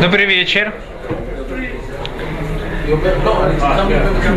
[0.00, 0.74] Добрый вечер.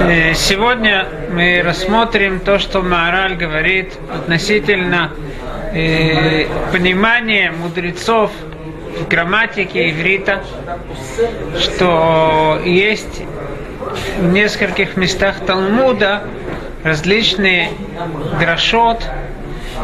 [0.07, 5.11] Э, сегодня мы рассмотрим то, что Маораль говорит относительно
[5.73, 8.31] э, понимания мудрецов
[8.99, 10.43] в грамматике иврита,
[11.59, 13.21] что есть
[14.17, 16.23] в нескольких местах Талмуда
[16.83, 17.69] различные
[18.39, 19.03] дрошот,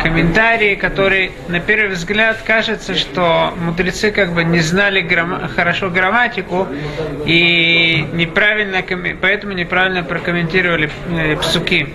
[0.02, 6.68] комментарии, которые на первый взгляд кажется, что мудрецы как бы не знали грамма, хорошо грамматику
[7.26, 8.84] и неправильно,
[9.22, 11.88] поэтому неправильно прокомментировали э, псуки.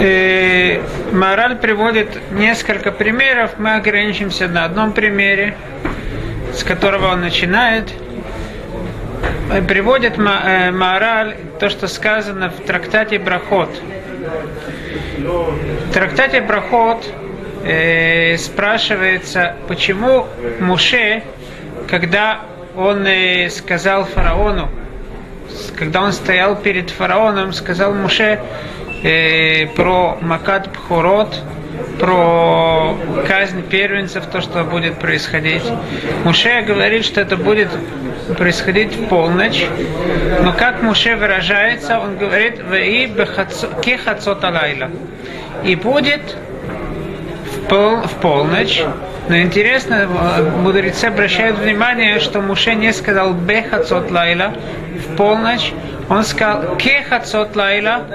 [0.00, 0.80] Э,
[1.12, 5.56] Мораль приводит несколько примеров, мы ограничимся на одном примере,
[6.54, 7.92] с которого он начинает–
[9.60, 13.68] приводит э, Маораль то, что сказано в трактате Брахот.
[15.18, 17.06] В трактате Брахот
[17.64, 20.26] э, спрашивается, почему
[20.60, 21.22] Муше,
[21.88, 22.40] когда
[22.74, 24.70] он э, сказал фараону,
[25.76, 28.40] когда он стоял перед фараоном, сказал Муше
[29.02, 31.42] э, про Макат Пхурот,
[31.98, 35.62] про казнь первенцев, то, что будет происходить.
[36.24, 37.68] Муше говорит, что это будет
[38.36, 39.64] происходить в полночь.
[40.42, 43.12] Но как Муше выражается, он говорит, «Ваи
[43.82, 44.90] кехацот алайла».
[45.64, 46.36] И будет
[47.52, 48.82] в, пол, в полночь.
[49.28, 50.08] Но интересно,
[50.62, 54.54] мудрецы обращают внимание, что Муше не сказал «бехацот лайла»
[54.96, 55.72] в полночь.
[56.08, 58.06] Он сказал «кехацот лайла»,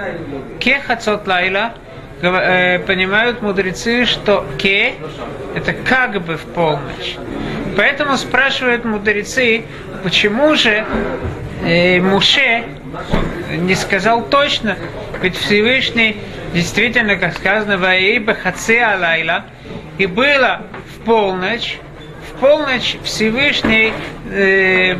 [0.60, 1.74] «кехацот лайла»,
[2.20, 4.96] Э, понимают мудрецы, что ке
[5.54, 7.16] это как бы в полночь.
[7.76, 9.66] Поэтому спрашивают мудрецы,
[10.02, 10.84] почему же
[11.64, 12.64] э, Муше
[13.52, 14.78] не сказал точно,
[15.22, 16.18] ведь Всевышний
[16.56, 19.46] действительно, как сказано, Ваиба Хаце Алайла,
[20.00, 20.64] и было
[20.96, 21.78] в полночь,
[22.32, 23.94] в полночь Всевышний
[24.32, 24.96] э,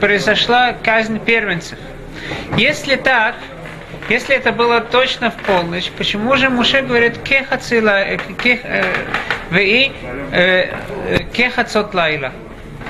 [0.00, 1.78] произошла казнь первенцев.
[2.56, 3.34] Если так,
[4.08, 8.84] если это было точно в полночь, почему же Муше говорит кехацила, э, кех, э,
[9.50, 9.92] веи
[10.30, 10.72] э,
[11.92, 12.32] лайла?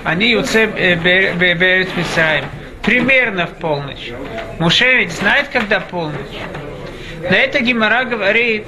[0.03, 2.45] Они юце берет Мисраим.
[2.83, 4.11] Примерно в полночь.
[4.59, 6.19] Муше ведь знает, когда полночь.
[7.23, 8.67] На это Гимара говорит,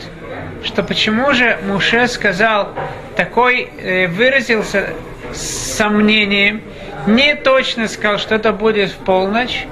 [0.65, 2.73] что почему же Муше сказал
[3.17, 3.69] такой,
[4.09, 4.95] выразился
[5.35, 6.63] с сомнением,
[7.07, 9.67] не точно сказал, что это будет в полночь,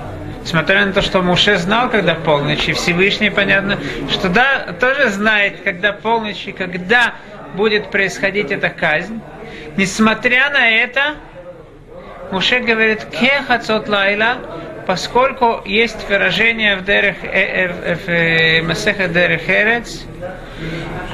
[0.44, 3.78] Смотря на то, что Муше знал, когда полночь, и Всевышний, понятно,
[4.10, 7.14] что да, тоже знает, когда полночь и когда
[7.54, 9.20] будет происходить эта казнь.
[9.76, 11.14] Несмотря на это,
[12.30, 14.36] Муше говорит «кехацот лайла»,
[14.86, 20.04] поскольку есть выражение в, дерех, э, э, в э, Масеха Дерех Эрец,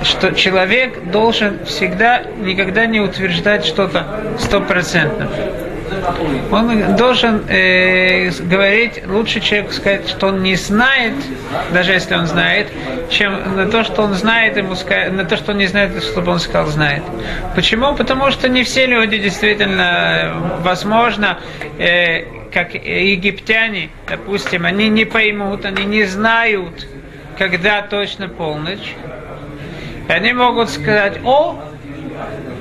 [0.02, 5.30] что человек должен всегда, никогда не утверждать что-то стопроцентно
[6.50, 11.14] он должен э, говорить, лучше человеку сказать, что он не знает,
[11.72, 12.68] даже если он знает,
[13.08, 16.32] чем на то, что он знает, ему сказать, на то, что он не знает, чтобы
[16.32, 17.02] он сказал знает.
[17.54, 17.94] Почему?
[17.94, 21.38] Потому что не все люди действительно, возможно,
[21.78, 26.86] э, как египтяне, допустим, они не поймут, они не знают,
[27.38, 28.94] когда точно полночь.
[30.08, 31.62] Они могут сказать, о,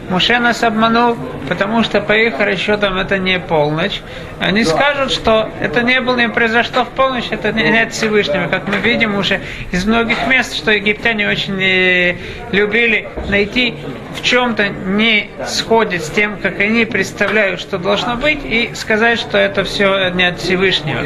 [0.09, 1.15] Муше нас обманул,
[1.47, 4.01] потому что по их расчетам это не полночь.
[4.39, 8.47] Они скажут, что это не было, не произошло в полночь, это не от Всевышнего.
[8.47, 12.15] Как мы видим уже из многих мест, что египтяне очень э,
[12.51, 13.75] любили найти
[14.15, 19.37] в чем-то не сходит с тем, как они представляют, что должно быть, и сказать, что
[19.37, 21.03] это все не от Всевышнего.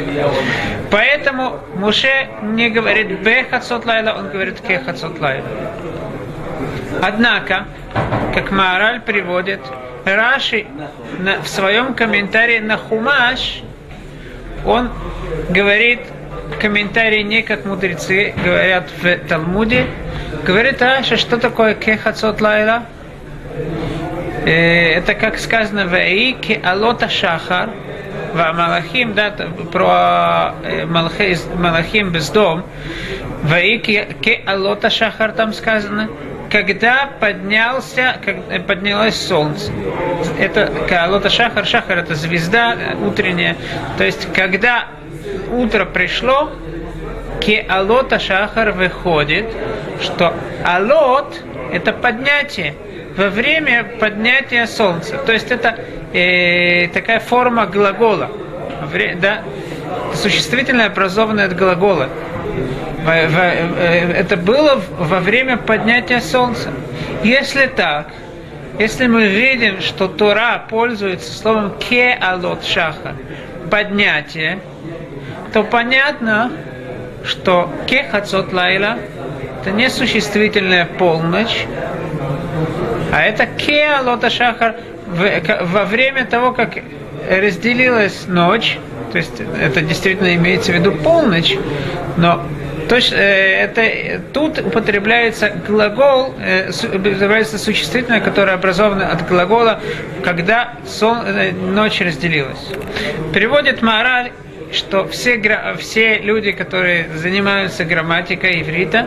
[0.90, 3.46] Поэтому Муше не говорит «бе
[3.84, 4.80] лайла», он говорит «ке
[5.20, 5.44] лайла».
[7.02, 7.66] Однако,
[8.34, 9.60] как Маораль приводит,
[10.04, 10.66] Раши
[11.42, 13.62] в своем комментарии на Хумаш,
[14.66, 14.90] он
[15.48, 16.00] говорит,
[16.60, 19.86] комментарий не как мудрецы говорят в Талмуде,
[20.44, 22.84] говорит Раши, что такое кехацот лайла?
[24.44, 27.70] Э, это как сказано в Ики Алота Шахар,
[28.34, 29.30] в Малахим, да,
[29.72, 32.64] про э, Малахим без дом,
[33.42, 36.08] в Ики Ке Алота Шахар там сказано,
[36.54, 39.72] когда поднялся, э, поднялось солнце.
[40.38, 41.66] Это Каалота Шахар.
[41.66, 43.56] Шахар это звезда утренняя.
[43.98, 44.84] То есть, когда
[45.50, 46.52] утро пришло,
[47.40, 49.46] Кеалота Шахар выходит,
[50.00, 50.32] что
[50.64, 51.42] Алот
[51.72, 52.76] это поднятие
[53.16, 55.16] во время поднятия солнца.
[55.26, 55.76] То есть это
[56.12, 58.30] э, такая форма глагола.
[58.92, 59.42] Вре, да?
[60.14, 62.08] Существительное образованное от глагола.
[63.06, 66.70] Это было во время поднятия солнца.
[67.22, 68.08] Если так,
[68.78, 73.14] если мы видим, что Тора пользуется словом ке алот шаха,
[73.70, 74.58] поднятие,
[75.52, 76.50] то понятно,
[77.24, 78.98] что ке хацот лайла
[79.60, 81.66] это не существительная полночь,
[83.12, 84.74] а это ке алот шахар
[85.06, 86.78] во время того, как
[87.30, 88.78] разделилась ночь,
[89.12, 91.56] то есть это действительно имеется в виду полночь,
[92.16, 92.44] но
[92.88, 99.80] то э, это, тут употребляется глагол, э, называется существительное, которое образовано от глагола,
[100.22, 102.68] когда сон, э, ночь разделилась.
[103.32, 104.32] Переводит мораль,
[104.72, 105.40] что все,
[105.78, 109.06] все люди, которые занимаются грамматикой иврита,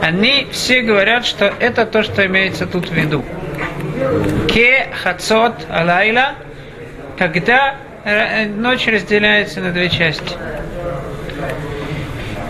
[0.00, 3.24] они все говорят, что это то, что имеется тут в виду.
[4.48, 6.34] Ке хацот алайла,
[7.16, 7.76] когда
[8.56, 10.34] ночь разделяется на две части.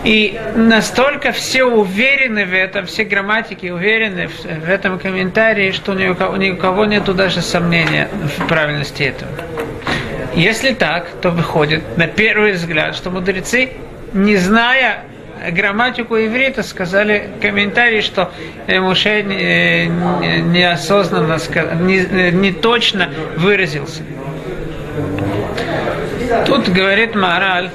[0.04, 6.08] И настолько все уверены в этом, все грамматики уверены в, в этом комментарии, что ни
[6.08, 9.30] у, кого, ни у кого нету даже сомнения в правильности этого.
[10.34, 13.70] Если так, то выходит на первый взгляд, что мудрецы,
[14.12, 15.04] не зная
[15.50, 18.30] грамматику иврита, сказали комментарий, что
[18.66, 21.38] Муше неосознанно,
[21.80, 24.02] не, не точно выразился.
[26.46, 27.70] Тут говорит мораль,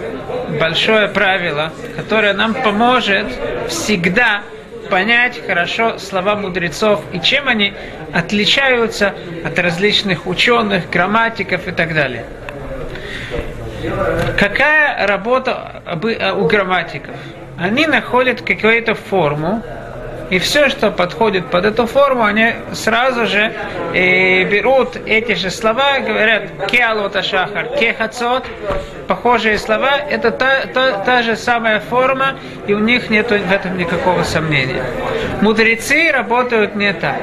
[0.59, 3.27] большое правило, которое нам поможет
[3.67, 4.41] всегда
[4.89, 7.73] понять хорошо слова мудрецов и чем они
[8.13, 9.13] отличаются
[9.43, 12.25] от различных ученых, грамматиков и так далее.
[14.37, 15.83] Какая работа
[16.37, 17.15] у грамматиков?
[17.57, 19.63] Они находят какую-то форму,
[20.29, 23.53] и все, что подходит под эту форму, они сразу же
[23.93, 28.45] э, берут эти же слова, говорят кеалота шахар, кехацот,
[29.07, 32.35] похожие слова, это та, та, та же самая форма,
[32.67, 34.83] и у них нет в этом никакого сомнения.
[35.41, 37.21] Мудрецы работают не так.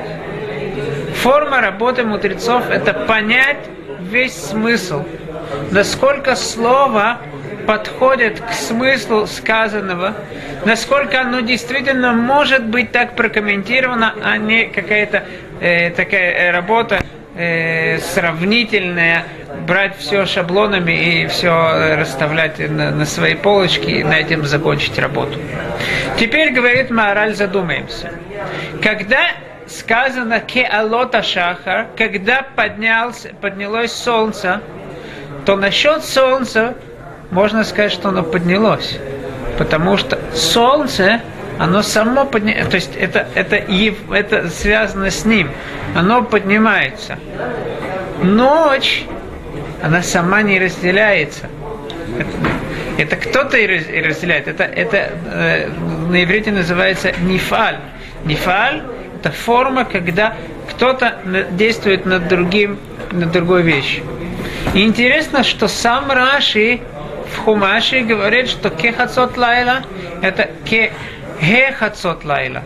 [1.16, 3.58] Форма работы мудрецов– это понять
[4.00, 5.04] весь смысл,
[5.70, 7.18] насколько слово
[7.66, 10.14] подходит к смыслу сказанного,
[10.64, 15.24] насколько оно действительно может быть так прокомментировано, а не какая-то
[15.60, 17.00] э, такая работа
[17.36, 19.24] э, сравнительная,
[19.66, 25.38] брать все шаблонами и все расставлять на, на свои полочки и на этом закончить работу.
[26.18, 28.10] Теперь, говорит Маораль, задумаемся.
[28.82, 29.28] Когда
[29.66, 34.60] сказано «Кеалота шахар», когда поднялся, поднялось солнце,
[35.46, 36.74] то насчет солнца
[37.34, 38.98] можно сказать, что оно поднялось.
[39.58, 41.20] Потому что солнце,
[41.58, 45.50] оно само поднимается, то есть это, это, это связано с ним,
[45.96, 47.18] оно поднимается.
[48.22, 49.04] Ночь,
[49.82, 51.48] она сама не разделяется.
[52.18, 52.30] Это,
[52.98, 54.46] это кто-то и разделяет.
[54.46, 55.68] Это, это э,
[56.08, 57.78] на иврите называется нифаль.
[58.24, 58.82] Нифаль–
[59.20, 60.36] это форма, когда
[60.70, 61.18] кто-то
[61.50, 62.78] действует над другим,
[63.10, 64.04] над другой вещью.
[64.72, 66.80] И интересно, что сам Раши
[67.34, 69.82] в Хумаши говорит, что кехацот лайла
[70.22, 70.50] это
[71.40, 72.62] кехацот лайла.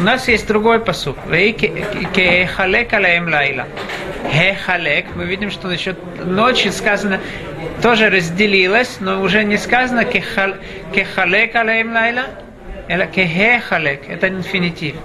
[0.00, 1.16] У нас есть другой посуд.
[1.26, 3.66] Кехалек алаем лайла.
[4.32, 5.06] Хехалек.
[5.14, 7.20] Мы видим, что насчет ночи сказано,
[7.82, 12.26] тоже разделилась, но уже не сказано кехалек алаем лайла.
[12.88, 14.08] Это кехалек.
[14.08, 14.96] Это инфинитив.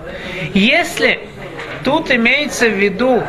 [0.54, 1.20] Если
[1.84, 3.24] тут имеется в виду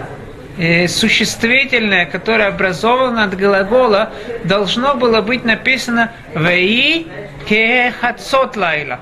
[0.58, 4.10] э, существительное, которое образовано от глагола,
[4.44, 7.06] должно было быть написано «Ваи
[7.48, 9.00] кехацот лайла»,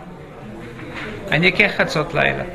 [1.31, 2.47] а не «кехацот лайла».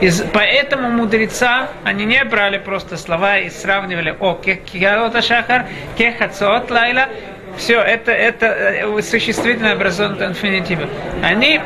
[0.00, 7.08] И поэтому мудреца, они не брали просто слова и сравнивали «О, кехалота шахар, кехацот лайла»,
[7.56, 10.88] все, это, это э, существительное образовано от инфинитива.
[11.22, 11.60] Они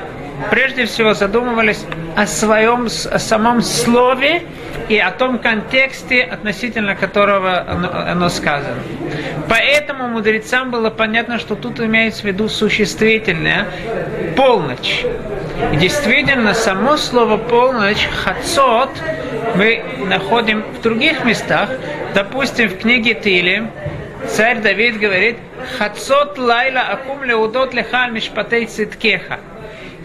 [0.51, 1.85] прежде всего задумывались
[2.17, 4.43] о своем, о самом слове
[4.89, 8.83] и о том контексте, относительно которого оно, оно сказано.
[9.49, 13.67] Поэтому мудрецам было понятно, что тут имеется в виду существительное
[14.37, 15.05] полночь.
[15.73, 18.91] И действительно, само слово полночь, хацот,
[19.55, 21.71] мы находим в других местах.
[22.15, 23.71] Допустим, в книге Тили
[24.29, 25.39] царь Давид говорит,
[25.79, 29.39] хацот лайла акум леудот лехаль мишпатей циткеха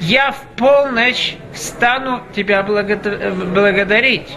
[0.02, 4.36] я в полночь стану тебя благодарить.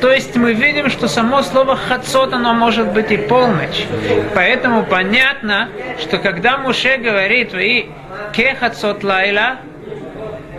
[0.00, 3.86] То есть мы видим, что само слово хацот, оно может быть и полночь.
[4.34, 5.68] Поэтому понятно,
[6.00, 7.86] что когда Муше говорит, вы
[8.32, 9.58] ке хацот лайла,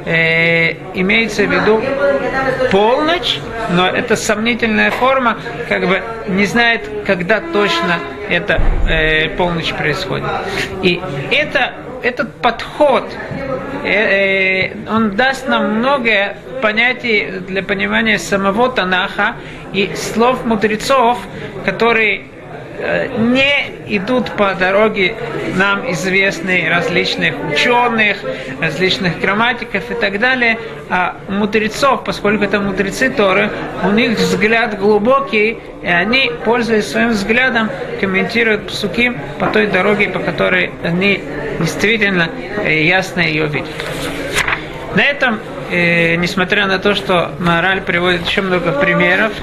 [0.06, 1.84] э, имеется в виду
[2.72, 3.40] полночь,
[3.72, 10.30] но это сомнительная форма, как бы не знает, когда точно эта э, полночь происходит.
[10.82, 11.74] И это
[12.06, 13.04] этот подход,
[13.84, 19.36] э, э, он даст нам многое понятий для понимания самого Танаха
[19.74, 21.18] и слов мудрецов,
[21.66, 22.26] которые
[23.18, 25.16] не идут по дороге
[25.56, 28.18] нам известной различных ученых,
[28.62, 30.58] различных грамматиков и так далее,
[30.90, 33.50] а мудрецов, поскольку это мудрецы Торы,
[33.84, 40.20] у них взгляд глубокий, и они, пользуясь своим взглядом, комментируют псуки по той дороге, по
[40.20, 41.24] которой они
[41.60, 42.30] действительно
[42.64, 43.70] э, ясно ее видят.
[44.96, 45.40] На этом,
[45.72, 49.34] э, несмотря на то, что мораль приводит еще много примеров,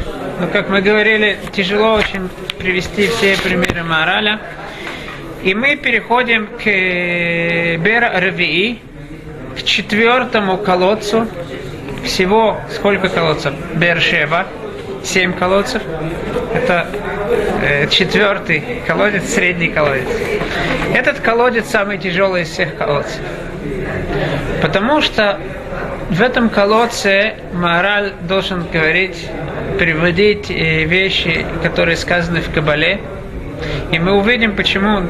[0.42, 4.40] но, как мы говорили, тяжело очень привести все примеры мораля.
[5.44, 8.80] И мы переходим к э, Бер Равии,
[9.56, 11.28] к четвертому колодцу.
[12.02, 13.54] Всего сколько колодцев?
[13.74, 14.48] Бершева,
[15.04, 15.80] семь колодцев.
[16.52, 16.88] Это
[17.62, 20.08] э, четвертый колодец, средний колодец.
[20.92, 23.20] Этот колодец самый тяжелый из всех колодцев.
[24.60, 25.38] Потому что
[26.10, 29.28] в этом колодце мораль должен говорить
[29.72, 33.00] приводить э, вещи, которые сказаны в Кабале.
[33.92, 35.02] И мы увидим, почему,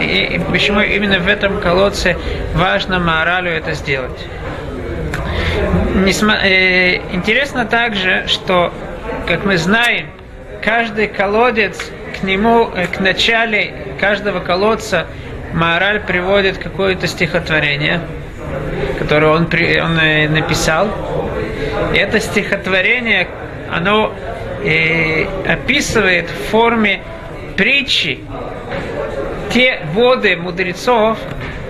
[0.00, 2.16] и, почему именно в этом колодце
[2.54, 4.18] важно моралю это сделать.
[5.96, 8.72] Э, интересно также, что,
[9.26, 10.06] как мы знаем,
[10.62, 15.06] каждый колодец к нему, э, к начале каждого колодца
[15.52, 18.00] мораль приводит какое-то стихотворение,
[18.98, 20.88] которое он, он написал.
[21.92, 23.28] И это стихотворение
[23.70, 24.14] оно
[24.64, 27.02] э, описывает в форме
[27.56, 28.20] притчи
[29.52, 31.18] те воды мудрецов,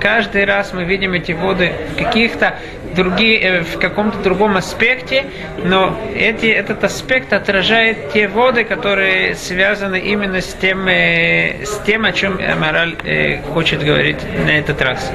[0.01, 2.57] каждый раз мы видим эти воды каких-то
[2.99, 5.25] другие, э, в каком-то другом аспекте,
[5.65, 12.05] но эти, этот аспект отражает те воды, которые связаны именно с тем, э, с тем
[12.05, 15.13] о чем мораль э, хочет говорить на этот раз.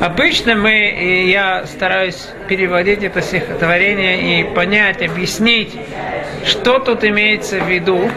[0.00, 5.72] Обычно мы, я стараюсь переводить это стихотворение и понять, объяснить,
[6.44, 8.08] что тут имеется в виду.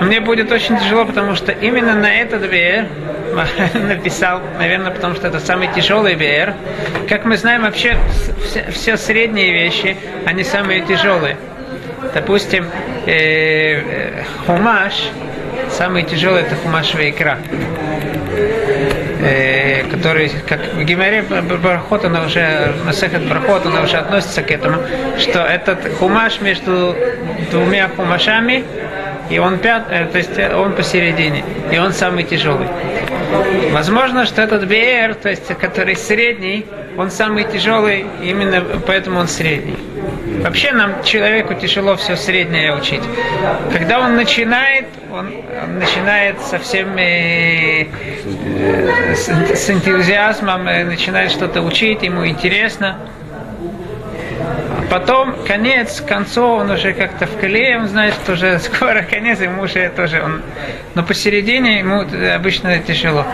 [0.00, 2.86] Мне будет очень тяжело, потому что именно на этот веер
[3.74, 6.54] написал, наверное, потому что это самый тяжелый веер.
[7.08, 7.96] Как мы знаем, вообще
[8.44, 9.96] все, все средние вещи,
[10.26, 11.36] они самые тяжелые.
[12.14, 12.66] Допустим,
[13.06, 14.94] э, э хумаш,
[15.70, 17.38] самый тяжелый это хумаш вейкра
[19.22, 24.82] э, который, как в Гимаре Бархот, она уже, Масехет Бархот, она уже относится к этому,
[25.18, 26.96] что этот хумаш между
[27.50, 28.64] двумя хумашами,
[29.30, 32.68] и он пят, э, то есть он посередине, и он самый тяжелый.
[33.72, 36.66] Возможно, что этот БР, то есть который средний,
[36.98, 39.76] он самый тяжелый, именно поэтому он средний.
[40.42, 43.02] Вообще нам, человеку, тяжело все среднее учить.
[43.72, 51.62] Когда он начинает, он, он начинает совсем э, э, с, с энтузиазмом, э, начинает что-то
[51.62, 52.98] учить, ему интересно.
[54.92, 59.40] Потом конец, к концу он уже как-то в колее, он знает, что уже скоро конец,
[59.40, 60.42] ему уже тоже он...
[60.94, 63.24] Но посередине ему обычно тяжело.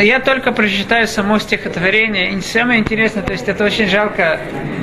[0.00, 2.30] Я только прочитаю само стихотворение.
[2.30, 4.38] И самое интересное, то есть это очень жалко,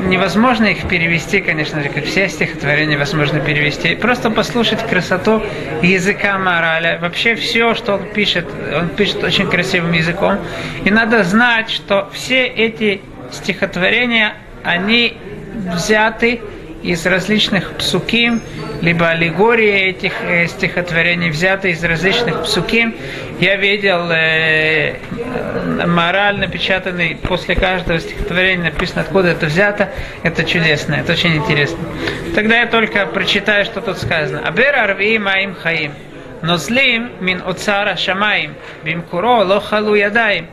[0.08, 3.96] невозможно их перевести, конечно же, как все стихотворения возможно перевести.
[3.96, 5.42] Просто послушать красоту
[5.82, 7.00] языка мораля.
[7.00, 8.46] Вообще все, что он пишет,
[8.78, 10.38] он пишет очень красивым языком.
[10.84, 13.00] И надо знать, что все эти
[13.34, 15.18] стихотворения, они
[15.74, 16.42] взяты
[16.84, 18.42] из различных псуким,
[18.82, 22.94] либо аллегории этих э, стихотворений взяты из различных псуким.
[23.40, 24.98] Я видел э,
[25.86, 29.90] мораль, напечатанный после каждого стихотворения, написано, откуда это взято.
[30.24, 31.80] Это чудесно, это очень интересно.
[32.36, 34.46] Тогда я только прочитаю, что тут сказано.
[34.46, 35.94] Абер арви маим хаим.
[36.42, 38.56] Но злим мин оцара шамаим.
[38.84, 40.48] Бимкуро ло халу ядаим.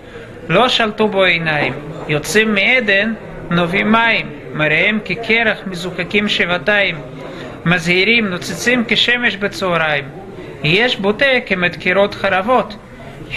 [0.48, 1.74] Ло шалтубо инаим.
[2.08, 3.12] יוצאים מעדן,
[3.50, 6.96] נובעים מים, מראיהם כקרח מזוקקים שבעתיים,
[7.64, 10.04] מזהירים נוצצים כשמש בצהריים.
[10.64, 12.76] יש בוטה כמדקירות חרבות,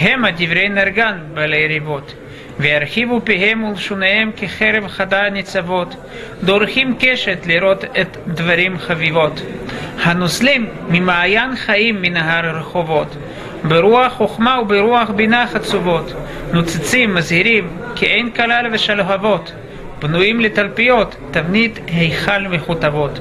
[0.00, 2.14] המה דברי נרגן בעלי ריבות.
[2.58, 5.96] וירחיבו פיהם ולשונאיהם כחרב חדה ניצבות,
[6.42, 9.42] דורכים קשת לראות את דברים חביבות.
[10.02, 13.16] הנוסלים ממעיין חיים מנהר רחובות,
[13.64, 16.12] ברוח חוכמה וברוח בינה חצובות,
[16.52, 19.52] נוצצים, מזהירים, כי אין כלל ושלהבות.
[20.02, 23.18] בנויים לתלפיות, תבנית היכל מכותבות.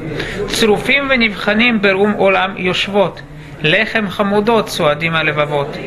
[0.47, 3.21] צרופים ונבחנים ברום עולם יושבות,
[3.61, 5.77] לחם חמודות צועדים הלבבות.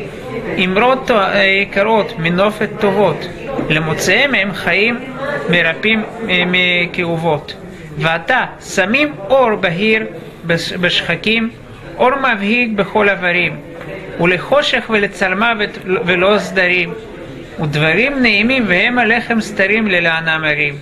[0.63, 1.11] אמרות
[1.61, 3.27] יקרות מנופת טובות,
[3.69, 4.99] למוצאיהם הם חיים
[5.49, 6.03] מרפאים
[6.47, 7.53] מכאובות.
[7.97, 8.45] ועתה
[8.75, 10.05] שמים אור בהיר
[10.81, 11.49] בשחקים,
[11.97, 13.55] אור מבהיג בכל איברים.
[14.20, 15.52] ולחושך ולצלמה
[15.84, 16.92] ולא סדרים.
[17.62, 20.74] ודברים נעימים והם הלחם סתרים ללענם ערים.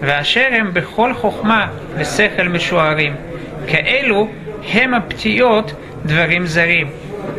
[0.00, 3.14] ואשר הם בכל חוכמה ושכל משוערים.
[3.66, 4.28] כאלו
[4.72, 5.72] הם הפתיות
[6.04, 6.86] דברים זרים.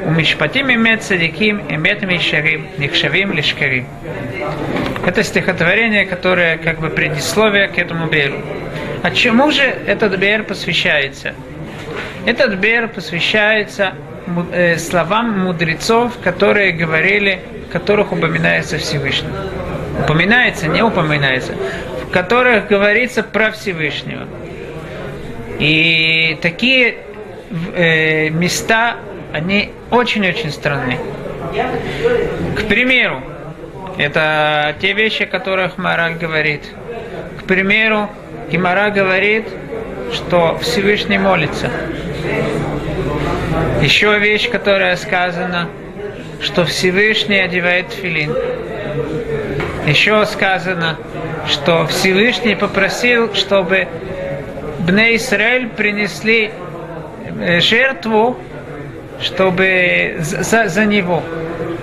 [0.07, 3.85] ומשפטים אמת צדיקים, אמת מישרים, נחשבים лишкарим.
[5.05, 8.41] Это стихотворение, которое как бы предисловие к этому Беру.
[9.03, 11.33] А чему же этот Бер посвящается?
[12.25, 14.06] Этот Бер посвящается э,
[14.78, 17.40] словам мудрецов, которые говорили,
[17.72, 19.30] которых упоминается Всевышний.
[20.04, 21.54] Упоминается, не упоминается.
[22.06, 24.26] В которых говорится про Всевышнего.
[25.58, 26.98] И такие
[27.74, 28.96] э, места
[29.32, 30.98] они очень-очень странны.
[32.56, 33.22] К примеру,
[33.96, 36.62] это те вещи, о которых Мораль говорит.
[37.40, 38.08] К примеру,
[38.50, 39.46] Гимара говорит,
[40.12, 41.70] что Всевышний молится.
[43.82, 45.68] Еще вещь, которая сказана,
[46.40, 48.34] что Всевышний одевает филин.
[49.86, 50.96] Еще сказано,
[51.46, 53.88] что Всевышний попросил, чтобы
[54.80, 56.50] Бней Исраэль принесли
[57.40, 58.38] э, жертву
[59.20, 61.22] чтобы за, за него,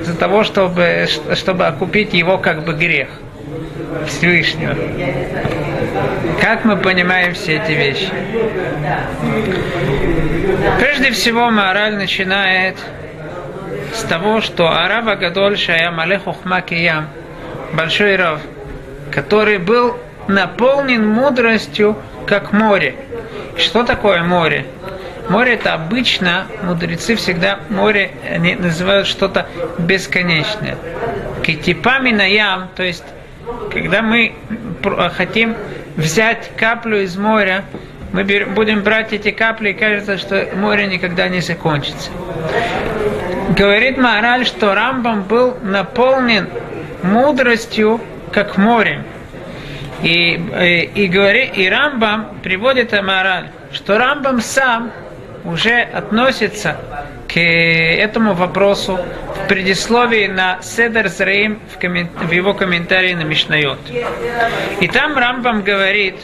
[0.01, 3.09] за того, чтобы, чтобы окупить его как бы грех
[4.07, 4.75] Всевышнего.
[6.41, 8.09] Как мы понимаем все эти вещи?
[10.79, 12.77] Прежде всего, мораль начинает
[13.93, 17.07] с того, что Арава Гадоль Шаям Алехухма Киям,
[17.73, 18.41] большой Рав,
[19.11, 22.95] который был наполнен мудростью, как море.
[23.57, 24.65] Что такое море?
[25.29, 30.77] Море это обычно, мудрецы всегда море они называют что-то бесконечное.
[31.43, 33.03] Китипами на ям, то есть
[33.71, 34.35] когда мы
[35.15, 35.55] хотим
[35.95, 37.63] взять каплю из моря,
[38.15, 42.11] мы будем брать эти капли, и кажется, что море никогда не закончится.
[43.57, 46.47] Говорит Маораль, что Рамбам был наполнен
[47.03, 47.99] мудростью,
[48.31, 49.03] как морем.
[50.01, 54.91] И, и, и, говорит, и Рамбам приводит Амараль, что Рамбам сам
[55.43, 56.77] уже относится
[57.27, 58.97] к этому вопросу
[59.43, 62.07] в предисловии на Седер Зраим в, коммен...
[62.15, 63.79] в его комментарии на Мишнайот.
[64.79, 66.15] И там Рамбам говорит,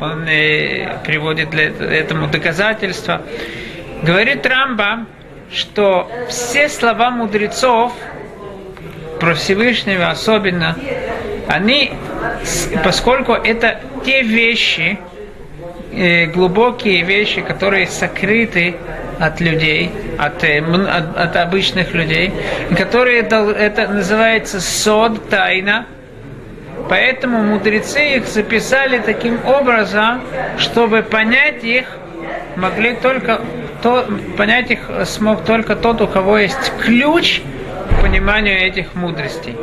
[0.00, 3.22] он э, приводит для этому доказательства,
[4.02, 5.06] говорит Рамбам,
[5.52, 7.92] что все слова мудрецов
[9.20, 10.76] про Всевышнего особенно,
[11.48, 11.92] они,
[12.82, 14.98] поскольку это те вещи,
[15.92, 18.74] э, глубокие вещи, которые сокрыты
[19.20, 22.32] от людей, от, э, от, от обычных людей,
[22.76, 25.86] которые это называется сод, тайна.
[26.88, 30.22] Поэтому мудрецы их записали таким образом,
[30.58, 31.86] чтобы понять их
[32.56, 33.40] могли только
[33.82, 37.40] то, понять их смог только тот, у кого есть ключ
[37.90, 39.56] к пониманию этих мудростей.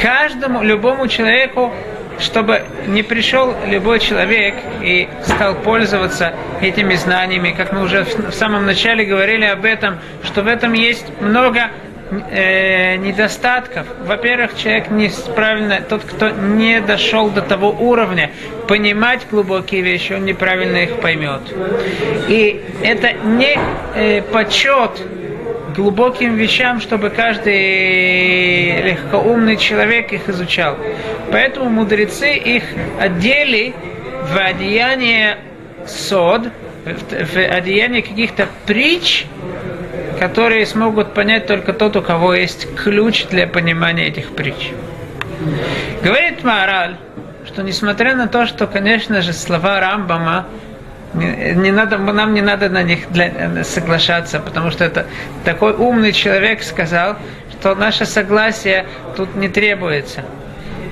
[0.00, 1.72] Каждому, любому человеку
[2.18, 8.66] чтобы не пришел любой человек и стал пользоваться этими знаниями, как мы уже в самом
[8.66, 11.70] начале говорили об этом, что в этом есть много
[12.30, 13.86] э, недостатков.
[14.04, 18.30] Во-первых, человек неправильно, тот, кто не дошел до того уровня
[18.68, 21.42] понимать глубокие вещи, он неправильно их поймет.
[22.28, 23.58] И это не
[23.94, 25.00] э, почет
[25.74, 30.76] глубоким вещам, чтобы каждый легкоумный человек их изучал.
[31.32, 32.64] Поэтому мудрецы их
[33.00, 33.74] одели
[34.32, 35.38] в одеяние
[35.86, 36.42] сод,
[36.84, 39.26] в одеяние каких-то притч,
[40.18, 44.72] которые смогут понять только тот, у кого есть ключ для понимания этих притч.
[46.02, 46.96] Говорит Мораль,
[47.46, 50.46] что несмотря на то, что, конечно же, слова Рамбама
[51.14, 55.06] не, не надо, нам не надо на них для, соглашаться, потому что это
[55.44, 57.16] такой умный человек сказал,
[57.52, 60.24] что наше согласие тут не требуется.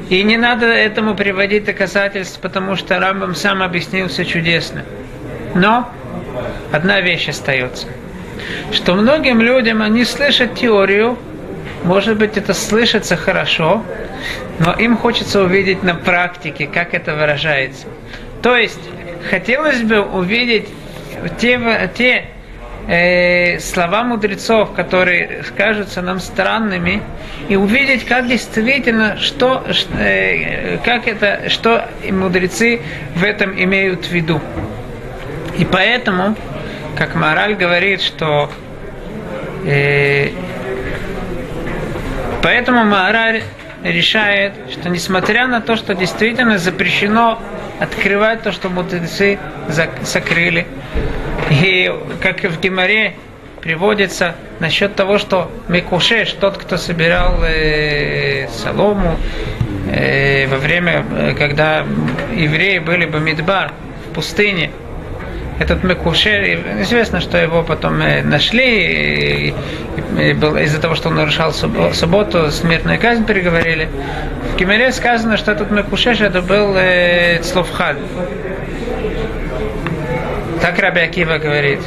[0.09, 4.85] И не надо этому приводить доказательств, потому что Рамбам сам объяснил все чудесно.
[5.55, 5.91] Но
[6.71, 7.87] одна вещь остается,
[8.73, 11.19] что многим людям они слышат теорию,
[11.85, 13.83] может быть, это слышится хорошо,
[14.59, 17.87] но им хочется увидеть на практике, как это выражается.
[18.43, 18.81] То есть
[19.31, 20.69] хотелось бы увидеть
[21.39, 22.25] те, те
[22.87, 27.03] э, слова мудрецов, которые кажутся нам странными,
[27.49, 29.65] и увидеть, как действительно, что,
[29.99, 32.81] э, как это, что мудрецы
[33.15, 34.41] в этом имеют в виду.
[35.59, 36.37] И поэтому,
[36.97, 38.51] как мораль говорит, что
[39.65, 40.31] э,
[42.43, 43.43] поэтому мораль
[43.83, 47.41] решает, что несмотря на то, что действительно запрещено
[47.81, 50.67] открывать то, что мудрецы закрыли,
[51.51, 53.15] и как в Геморе
[53.61, 59.17] приводится насчет того, что Мекушеш, тот, кто собирал э, солому
[59.91, 61.87] э, во время, э, когда
[62.35, 63.73] евреи были бы Мидбар
[64.09, 64.73] в пустыне,
[65.59, 66.43] этот Мекушер,
[66.83, 69.55] известно, что его потом э, нашли, и,
[70.19, 73.89] и, из-за того, что он нарушал субботу, смертную казнь переговорили.
[74.53, 77.97] В Кемере сказано, что этот Мекушеш это был э, Цловхад.
[80.61, 81.81] Так Раби Акива говорит.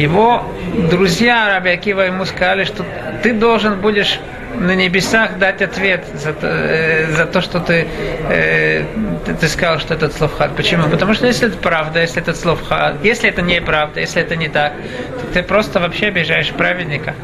[0.00, 0.46] Его
[0.90, 2.86] друзья Раби ему сказали, что
[3.22, 4.18] ты должен будешь
[4.54, 7.86] на небесах дать ответ за, э, за то, что ты,
[8.30, 8.84] э,
[9.26, 10.56] ты, ты сказал, что этот словхат.
[10.56, 10.88] Почему?
[10.88, 14.72] Потому что если это правда, если это словхат, если это неправда, если это не так,
[15.20, 17.14] то ты просто вообще обижаешь праведника.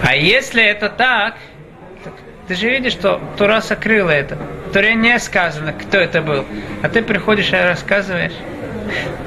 [0.00, 1.34] А если это так,
[2.04, 2.12] так
[2.46, 4.38] ты же видишь, что Тура сокрыла это.
[4.68, 6.44] В Туре не сказано, кто это был.
[6.82, 8.32] А ты приходишь и рассказываешь.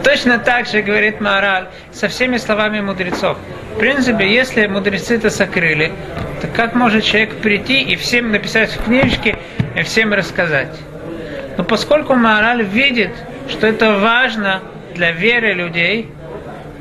[0.03, 3.37] Точно так же говорит Маораль со всеми словами мудрецов.
[3.75, 5.91] В принципе, если мудрецы это сокрыли,
[6.41, 9.37] то как может человек прийти и всем написать в книжке
[9.75, 10.77] и всем рассказать?
[11.57, 13.11] Но поскольку Маораль видит,
[13.49, 14.61] что это важно
[14.93, 16.09] для веры людей,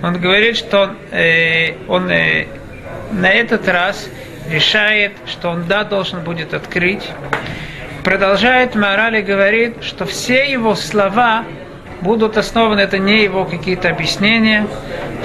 [0.03, 2.47] он говорит, что он, э, он э,
[3.13, 4.09] на этот раз
[4.51, 7.09] решает, что он да должен будет открыть.
[8.03, 11.45] Продолжает Мораль и говорит, что все его слова
[12.05, 14.67] будут основаны, это не его какие-то объяснения,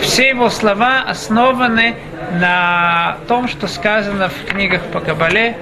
[0.01, 1.95] все его слова основаны
[2.39, 5.57] на том, что сказано в книгах по Кабале,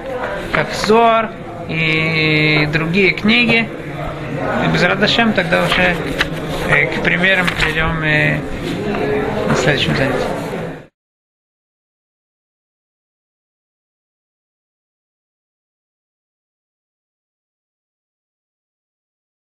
[0.52, 1.30] как Зор
[1.68, 3.68] и другие книги.
[4.64, 5.96] И без Радашем тогда уже
[6.70, 8.38] э, к примерам перейдем э,
[9.48, 10.47] на следующем занятии.